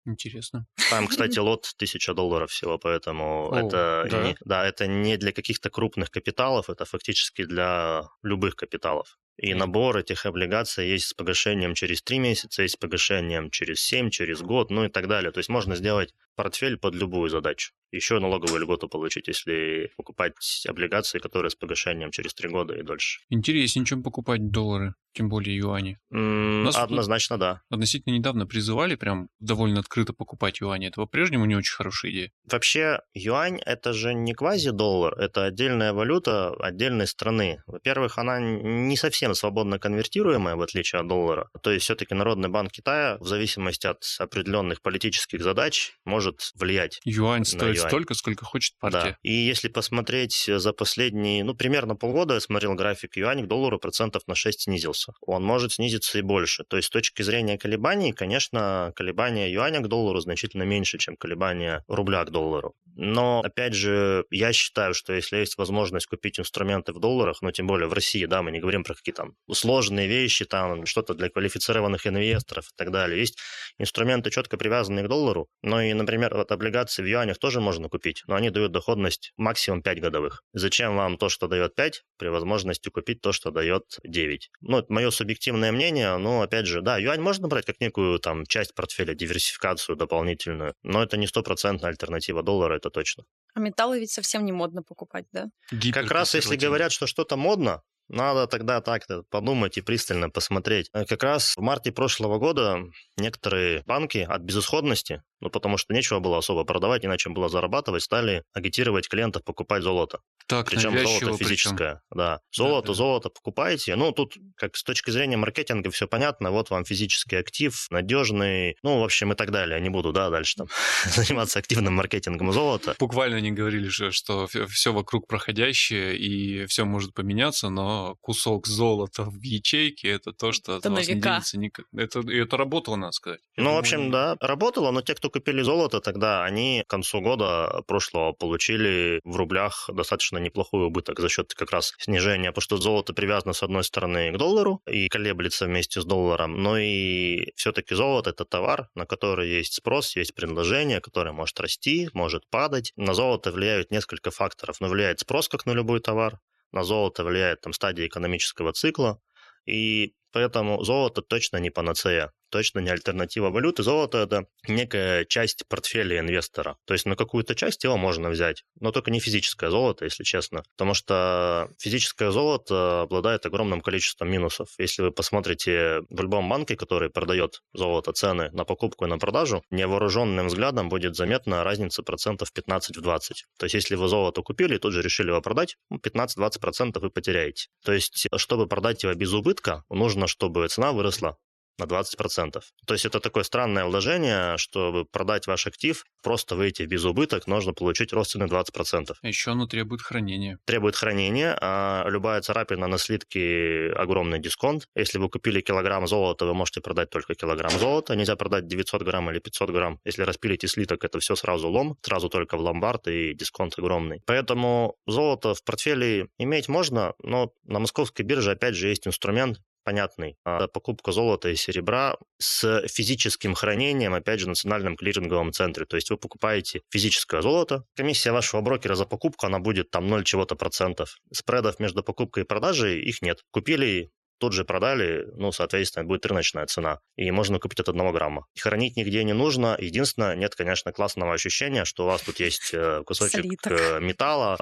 [0.05, 0.65] Интересно.
[0.89, 4.23] Там, кстати, лот 1000 долларов всего, поэтому О, это, да?
[4.23, 9.17] Не, да, это не для каких-то крупных капиталов, это фактически для любых капиталов.
[9.41, 14.09] И набор этих облигаций есть с погашением через 3 месяца, есть с погашением через 7,
[14.09, 15.31] через год, ну и так далее.
[15.31, 17.73] То есть можно сделать портфель под любую задачу.
[17.91, 20.33] Еще налоговую льготу получить, если покупать
[20.67, 23.21] облигации, которые с погашением через 3 года и дольше.
[23.29, 25.97] Интереснее, чем покупать доллары, тем более юани.
[26.13, 27.61] Mm, Нас однозначно, да.
[27.69, 30.87] Относительно недавно призывали прям довольно открыто покупать юани.
[30.87, 32.31] Это по-прежнему не очень хорошая идея.
[32.49, 37.63] Вообще, юань это же не квази-доллар, это отдельная валюта отдельной страны.
[37.65, 41.49] Во-первых, она не совсем свободно конвертируемая, в отличие от доллара.
[41.61, 46.99] То есть все-таки Народный банк Китая, в зависимости от определенных политических задач, может влиять.
[47.03, 47.87] Юань стоит юань.
[47.89, 49.11] столько, сколько хочет партия.
[49.11, 49.17] Да.
[49.23, 54.23] И если посмотреть за последние, ну, примерно полгода, я смотрел график, юань к доллару процентов
[54.27, 55.13] на 6 снизился.
[55.21, 56.63] Он может снизиться и больше.
[56.63, 61.83] То есть с точки зрения колебаний, конечно, колебания юаня к доллару значительно меньше, чем колебания
[61.87, 62.75] рубля к доллару.
[62.95, 67.67] Но, опять же, я считаю, что если есть возможность купить инструменты в долларах, ну, тем
[67.67, 71.29] более в России, да, мы не говорим про какие там сложные вещи, там что-то для
[71.29, 73.19] квалифицированных инвесторов и так далее.
[73.19, 73.37] Есть
[73.77, 78.23] инструменты, четко привязанные к доллару, но и, например, вот облигации в юанях тоже можно купить,
[78.27, 80.43] но они дают доходность максимум 5 годовых.
[80.53, 84.49] Зачем вам то, что дает 5, при возможности купить то, что дает 9?
[84.61, 88.45] Ну, это мое субъективное мнение, но, опять же, да, юань можно брать как некую там
[88.45, 93.25] часть портфеля, диверсификацию дополнительную, но это не стопроцентная альтернатива доллара, это точно.
[93.53, 95.47] А металлы ведь совсем не модно покупать, да?
[95.91, 100.89] Как раз если говорят, что что-то модно, надо тогда так подумать и пристально посмотреть.
[100.93, 102.79] Э, как раз в марте прошлого года
[103.17, 108.43] некоторые банки от безысходности ну, потому что нечего было особо продавать, иначе было зарабатывать, стали
[108.53, 110.19] агитировать клиентов покупать золото.
[110.47, 112.01] Так, причем золото физическое.
[112.09, 112.17] Причем.
[112.17, 112.39] Да.
[112.51, 112.93] Золото, да, да.
[112.95, 113.95] золото покупаете.
[113.95, 116.51] Ну, тут, как с точки зрения маркетинга, все понятно.
[116.51, 119.79] Вот вам физический актив, надежный, ну, в общем, и так далее.
[119.79, 120.67] Не буду, да, дальше там
[121.05, 122.95] заниматься активным маркетингом золота.
[122.99, 129.25] Буквально не говорили же, что все вокруг проходящее и все может поменяться, но кусок золота
[129.25, 131.85] в ячейке это то, что от вас не денется никак.
[131.95, 133.39] Это, это работало, надо сказать.
[133.55, 137.83] Ну, в общем, да, работало, но те, кто купили золото, тогда они к концу года
[137.87, 143.13] прошлого получили в рублях достаточно неплохой убыток за счет как раз снижения, потому что золото
[143.13, 148.31] привязано с одной стороны к доллару и колеблется вместе с долларом, но и все-таки золото
[148.31, 152.93] это товар, на который есть спрос, есть предложение, которое может расти, может падать.
[152.95, 156.39] На золото влияют несколько факторов, но влияет спрос как на любой товар,
[156.71, 159.19] на золото влияет там стадия экономического цикла,
[159.65, 163.83] и поэтому золото точно не панацея точно не альтернатива валюты.
[163.83, 166.77] Золото– это некая часть портфеля инвестора.
[166.85, 170.63] То есть на какую-то часть его можно взять, но только не физическое золото, если честно.
[170.75, 174.69] Потому что физическое золото обладает огромным количеством минусов.
[174.77, 179.63] Если вы посмотрите в любом банке, который продает золото, цены на покупку и на продажу,
[179.69, 183.45] невооруженным взглядом будет заметна разница процентов 15 в 20.
[183.57, 187.09] То есть если вы золото купили и тут же решили его продать, 15-20% ну, вы
[187.11, 187.67] потеряете.
[187.83, 191.37] То есть чтобы продать его без убытка, нужно, чтобы цена выросла
[191.79, 192.61] на 20%.
[192.85, 197.73] То есть это такое странное вложение, чтобы продать ваш актив, просто выйти в безубыток, нужно
[197.73, 199.15] получить рост цены 20%.
[199.23, 200.59] Еще оно требует хранения.
[200.65, 204.87] Требует хранения, а любая царапина на слитке огромный дисконт.
[204.95, 209.31] Если вы купили килограмм золота, вы можете продать только килограмм золота, нельзя продать 900 грамм
[209.31, 209.99] или 500 грамм.
[210.05, 214.21] Если распилите слиток, это все сразу лом, сразу только в ломбард и дисконт огромный.
[214.25, 220.35] Поэтому золото в портфеле иметь можно, но на московской бирже опять же есть инструмент понятный.
[220.45, 225.85] А покупка золота и серебра с физическим хранением, опять же, в национальном клиринговом центре.
[225.85, 230.23] То есть вы покупаете физическое золото, комиссия вашего брокера за покупку, она будет там 0
[230.23, 231.17] чего-то процентов.
[231.33, 233.39] Спредов между покупкой и продажей их нет.
[233.51, 236.99] Купили тут же продали, ну, соответственно, будет рыночная цена.
[237.15, 238.45] И можно купить от одного грамма.
[238.59, 239.75] Хранить нигде не нужно.
[239.79, 243.73] Единственное, нет, конечно, классного ощущения, что у вас тут есть э, кусочек Слиток.
[243.73, 244.57] Э, металла.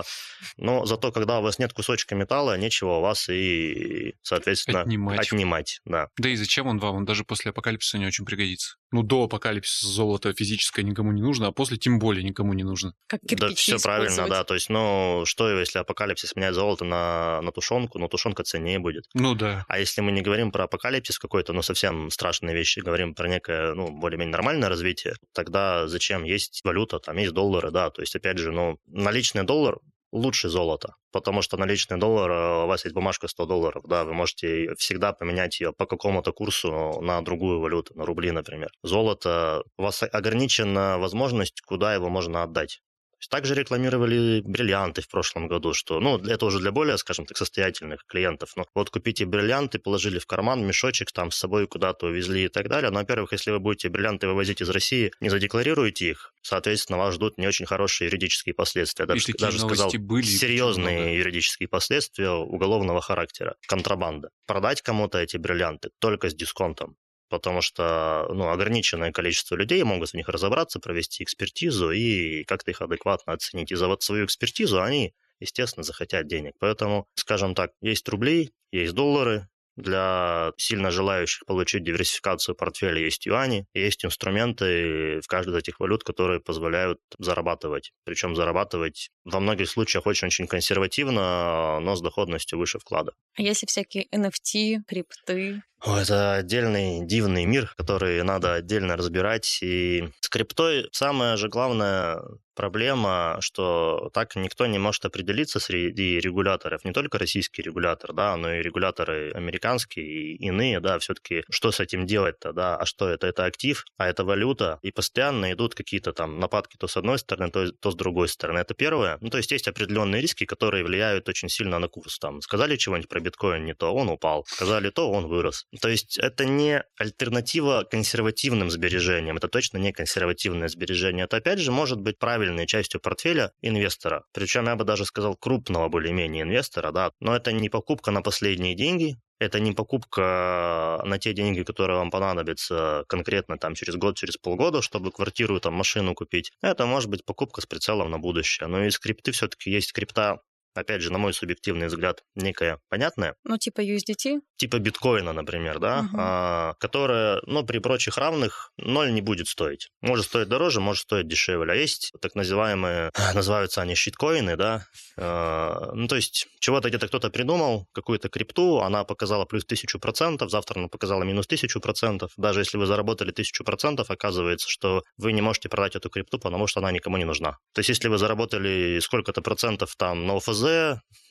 [0.58, 5.20] Но зато, когда у вас нет кусочка металла, нечего у вас и, соответственно, отнимать.
[5.20, 6.08] отнимать да.
[6.18, 6.98] да и зачем он вам?
[6.98, 8.76] Он даже после апокалипсиса не очень пригодится.
[8.92, 12.94] Ну, до апокалипсиса золото физическое никому не нужно, а после тем более никому не нужно.
[13.08, 14.44] Как Да, все правильно, да.
[14.44, 19.06] То есть, ну, что, если апокалипсис меняет золото на, на тушенку, ну, тушенка ценнее будет.
[19.14, 19.66] Ну, да.
[19.68, 23.74] А если мы не говорим про апокалипсис какой-то, ну, совсем страшные вещи, говорим про некое,
[23.74, 26.24] ну, более-менее нормальное развитие, тогда зачем?
[26.24, 29.80] Есть валюта, там есть доллары, да, то есть, опять же, ну, наличный доллар
[30.12, 34.14] лучше золота, потому что наличный доллар, э, у вас есть бумажка 100 долларов, да, вы
[34.14, 38.70] можете всегда поменять ее по какому-то курсу на другую валюту, на рубли, например.
[38.84, 42.82] Золото, у вас ограничена возможность, куда его можно отдать.
[43.30, 48.06] Также рекламировали бриллианты в прошлом году, что, ну, это уже для более, скажем так, состоятельных
[48.06, 48.54] клиентов.
[48.56, 52.70] Но вот купите бриллианты, положили в карман, мешочек там с собой куда-то увезли и так
[52.70, 52.90] далее.
[52.90, 57.38] Но, во-первых, если вы будете бриллианты вывозить из России, не задекларируете их, соответственно, вас ждут
[57.38, 59.06] не очень хорошие юридические последствия.
[59.06, 63.56] Даже, и даже сказал, были, серьезные юридические последствия уголовного характера.
[63.68, 64.30] Контрабанда.
[64.46, 66.96] Продать кому-то эти бриллианты только с дисконтом
[67.30, 72.82] потому что ну, ограниченное количество людей могут в них разобраться, провести экспертизу и как-то их
[72.82, 73.72] адекватно оценить.
[73.72, 76.54] И за вот свою экспертизу они, естественно, захотят денег.
[76.60, 83.68] Поэтому, скажем так, есть рубли, есть доллары, для сильно желающих получить диверсификацию портфеля есть юани,
[83.74, 87.94] есть инструменты в каждой из этих валют, которые позволяют зарабатывать.
[88.04, 93.14] Причем зарабатывать во многих случаях очень-очень консервативно, но с доходностью выше вклада.
[93.36, 95.62] А если всякие NFT, крипты?
[95.86, 99.60] Это отдельный дивный мир, который надо отдельно разбирать.
[99.62, 102.22] И с криптой самое же главное
[102.58, 108.56] проблема, что так никто не может определиться среди регуляторов, не только российский регулятор, да, но
[108.56, 113.28] и регуляторы американские и иные, да, все-таки что с этим делать-то, да, а что это?
[113.28, 117.52] Это актив, а это валюта, и постоянно идут какие-то там нападки то с одной стороны,
[117.52, 118.60] то, то с другой стороны.
[118.60, 119.20] Это первое.
[119.22, 122.18] Ну, то есть есть определенные риски, которые влияют очень сильно на курс.
[122.18, 124.46] Там сказали чего-нибудь про биткоин не то, он упал.
[124.48, 125.67] Сказали то, он вырос.
[125.82, 131.26] То есть это не альтернатива консервативным сбережениям, это точно не консервативное сбережение.
[131.26, 134.24] Это опять же может быть правильной частью портфеля инвестора.
[134.34, 137.12] Причем я бы даже сказал крупного более-менее инвестора, да.
[137.20, 142.10] Но это не покупка на последние деньги, это не покупка на те деньги, которые вам
[142.10, 146.52] понадобятся конкретно там через год, через полгода, чтобы квартиру, там, машину купить.
[146.62, 148.68] Это может быть покупка с прицелом на будущее.
[148.68, 150.40] Но и скрипты все-таки есть крипта
[150.78, 153.36] опять же, на мой субъективный взгляд, некая понятная.
[153.44, 154.40] Ну, типа USDT?
[154.58, 156.18] Типа биткоина, например, да, угу.
[156.18, 159.90] а, которая, ну, при прочих равных ноль не будет стоить.
[160.02, 161.74] Может стоить дороже, может стоить дешевле.
[161.74, 164.86] А есть так называемые, называются они щиткоины, да,
[165.18, 170.52] а, ну, то есть чего-то где-то кто-то придумал, какую-то крипту, она показала плюс тысячу процентов,
[170.52, 172.32] завтра она показала минус тысячу процентов.
[172.38, 176.68] Даже если вы заработали тысячу процентов, оказывается, что вы не можете продать эту крипту, потому
[176.68, 177.58] что она никому не нужна.
[177.74, 180.67] То есть если вы заработали сколько-то процентов там на ОФЗ,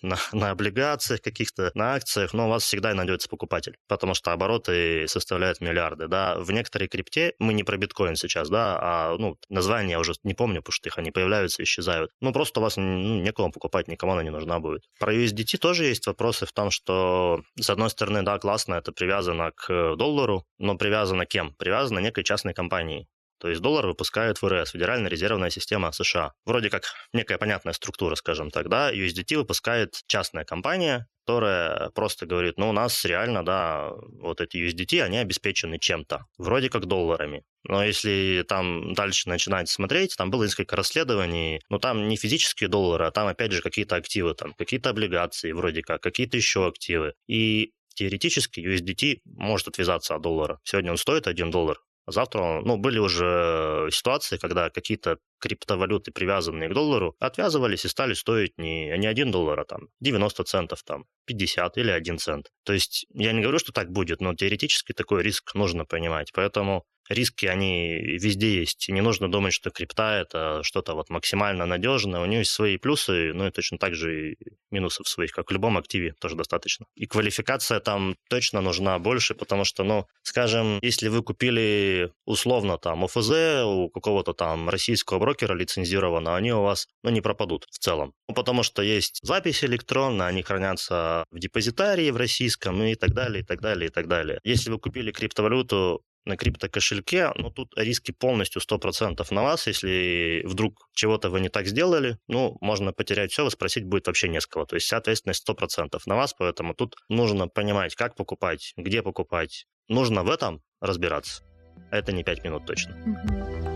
[0.03, 5.07] на, на облигациях каких-то, на акциях, но у вас всегда найдется покупатель, потому что обороты
[5.09, 6.37] составляют миллиарды, да.
[6.39, 10.35] В некоторой крипте, мы не про биткоин сейчас, да, а, ну, названия я уже не
[10.35, 12.11] помню, потому что их они появляются, исчезают.
[12.21, 14.83] Ну, просто у вас ну, некому покупать, никому она не нужна будет.
[14.99, 19.53] Про USDT тоже есть вопросы в том, что, с одной стороны, да, классно, это привязано
[19.53, 21.55] к доллару, но привязано кем?
[21.55, 23.09] Привязано некой частной компанией.
[23.39, 26.33] То есть доллар выпускает ФРС, Федеральная резервная система США.
[26.45, 28.93] Вроде как некая понятная структура, скажем так, да.
[28.93, 35.03] USDT выпускает частная компания, которая просто говорит, ну, у нас реально, да, вот эти USDT,
[35.03, 37.43] они обеспечены чем-то, вроде как долларами.
[37.65, 43.07] Но если там дальше начинать смотреть, там было несколько расследований, но там не физические доллары,
[43.07, 47.15] а там, опять же, какие-то активы, там какие-то облигации вроде как, какие-то еще активы.
[47.27, 50.61] И теоретически USDT может отвязаться от доллара.
[50.63, 56.75] Сегодня он стоит 1 доллар, Завтра, ну, были уже ситуации, когда какие-то криптовалюты, привязанные к
[56.75, 61.77] доллару, отвязывались и стали стоить не, не 1 доллар, а там 90 центов, там 50
[61.79, 62.51] или 1 цент.
[62.65, 66.33] То есть я не говорю, что так будет, но теоретически такой риск нужно понимать.
[66.33, 68.89] Поэтому риски, они везде есть.
[68.89, 72.21] Не нужно думать, что крипта— это что-то вот максимально надежное.
[72.21, 74.37] У нее есть свои плюсы, но и точно так же и
[74.71, 76.87] минусов своих, как в любом активе, тоже достаточно.
[76.95, 83.05] И квалификация там точно нужна больше, потому что, ну, скажем, если вы купили условно там
[83.05, 88.13] ОФЗ у какого-то там российского брокера лицензированного, они у вас, ну, не пропадут в целом.
[88.29, 93.43] Ну, потому что есть записи электронные, они хранятся в депозитарии в российском и так далее,
[93.43, 94.41] и так далее, и так далее.
[94.45, 99.67] Если вы купили криптовалюту на криптокошельке, но тут риски полностью 100% на вас.
[99.67, 104.41] Если вдруг чего-то вы не так сделали, ну, можно потерять все, спросить будет вообще не
[104.41, 104.67] с кого.
[104.67, 109.67] То есть ответственность 100% на вас, поэтому тут нужно понимать, как покупать, где покупать.
[109.89, 111.43] Нужно в этом разбираться.
[111.91, 112.93] Это не 5 минут точно.
[112.93, 113.76] Mm-hmm.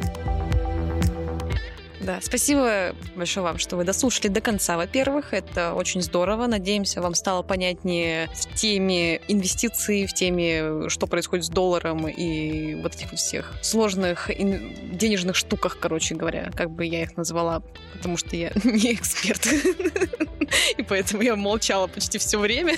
[2.00, 5.34] Да, спасибо большое вам, что вы дослушали до конца, во-первых.
[5.34, 6.46] Это очень здорово.
[6.46, 12.94] Надеемся, вам стало понятнее в теме инвестиций, в теме, что происходит с долларом и вот
[12.94, 14.30] этих вот всех сложных
[14.92, 19.46] денежных штуках, короче говоря, как бы я их назвала, потому что я не эксперт.
[20.76, 22.76] И поэтому я молчала почти все время.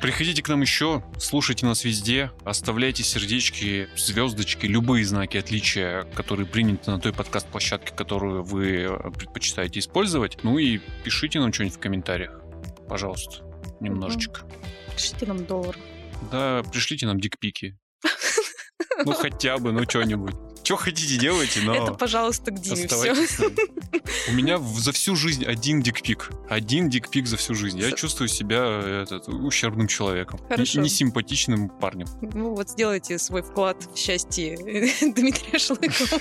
[0.00, 6.90] Приходите к нам еще, слушайте нас везде, оставляйте сердечки, звездочки, любые знаки отличия, которые приняты
[6.90, 10.42] на той подкаст-площадке, которую вы э, предпочитаете использовать.
[10.42, 12.40] Ну и пишите нам что-нибудь в комментариях,
[12.88, 13.44] пожалуйста,
[13.80, 14.42] немножечко.
[14.94, 15.76] Пишите нам доллар.
[16.30, 17.76] Да, пришлите нам дикпики.
[19.04, 20.34] Ну хотя бы, ну что-нибудь.
[20.64, 21.74] Что хотите, делайте, но...
[21.74, 23.14] Это, пожалуйста, к Диме все.
[24.28, 26.30] У меня за всю жизнь один дикпик.
[26.48, 27.80] Один дикпик за всю жизнь.
[27.80, 30.38] Я чувствую себя этот, ущербным человеком.
[30.48, 30.80] Хорошо.
[30.80, 32.06] Несимпатичным парнем.
[32.32, 34.56] Ну вот сделайте свой вклад в счастье
[35.00, 36.20] Дмитрия Шлыкова.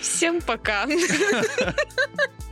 [0.00, 0.86] Всем пока.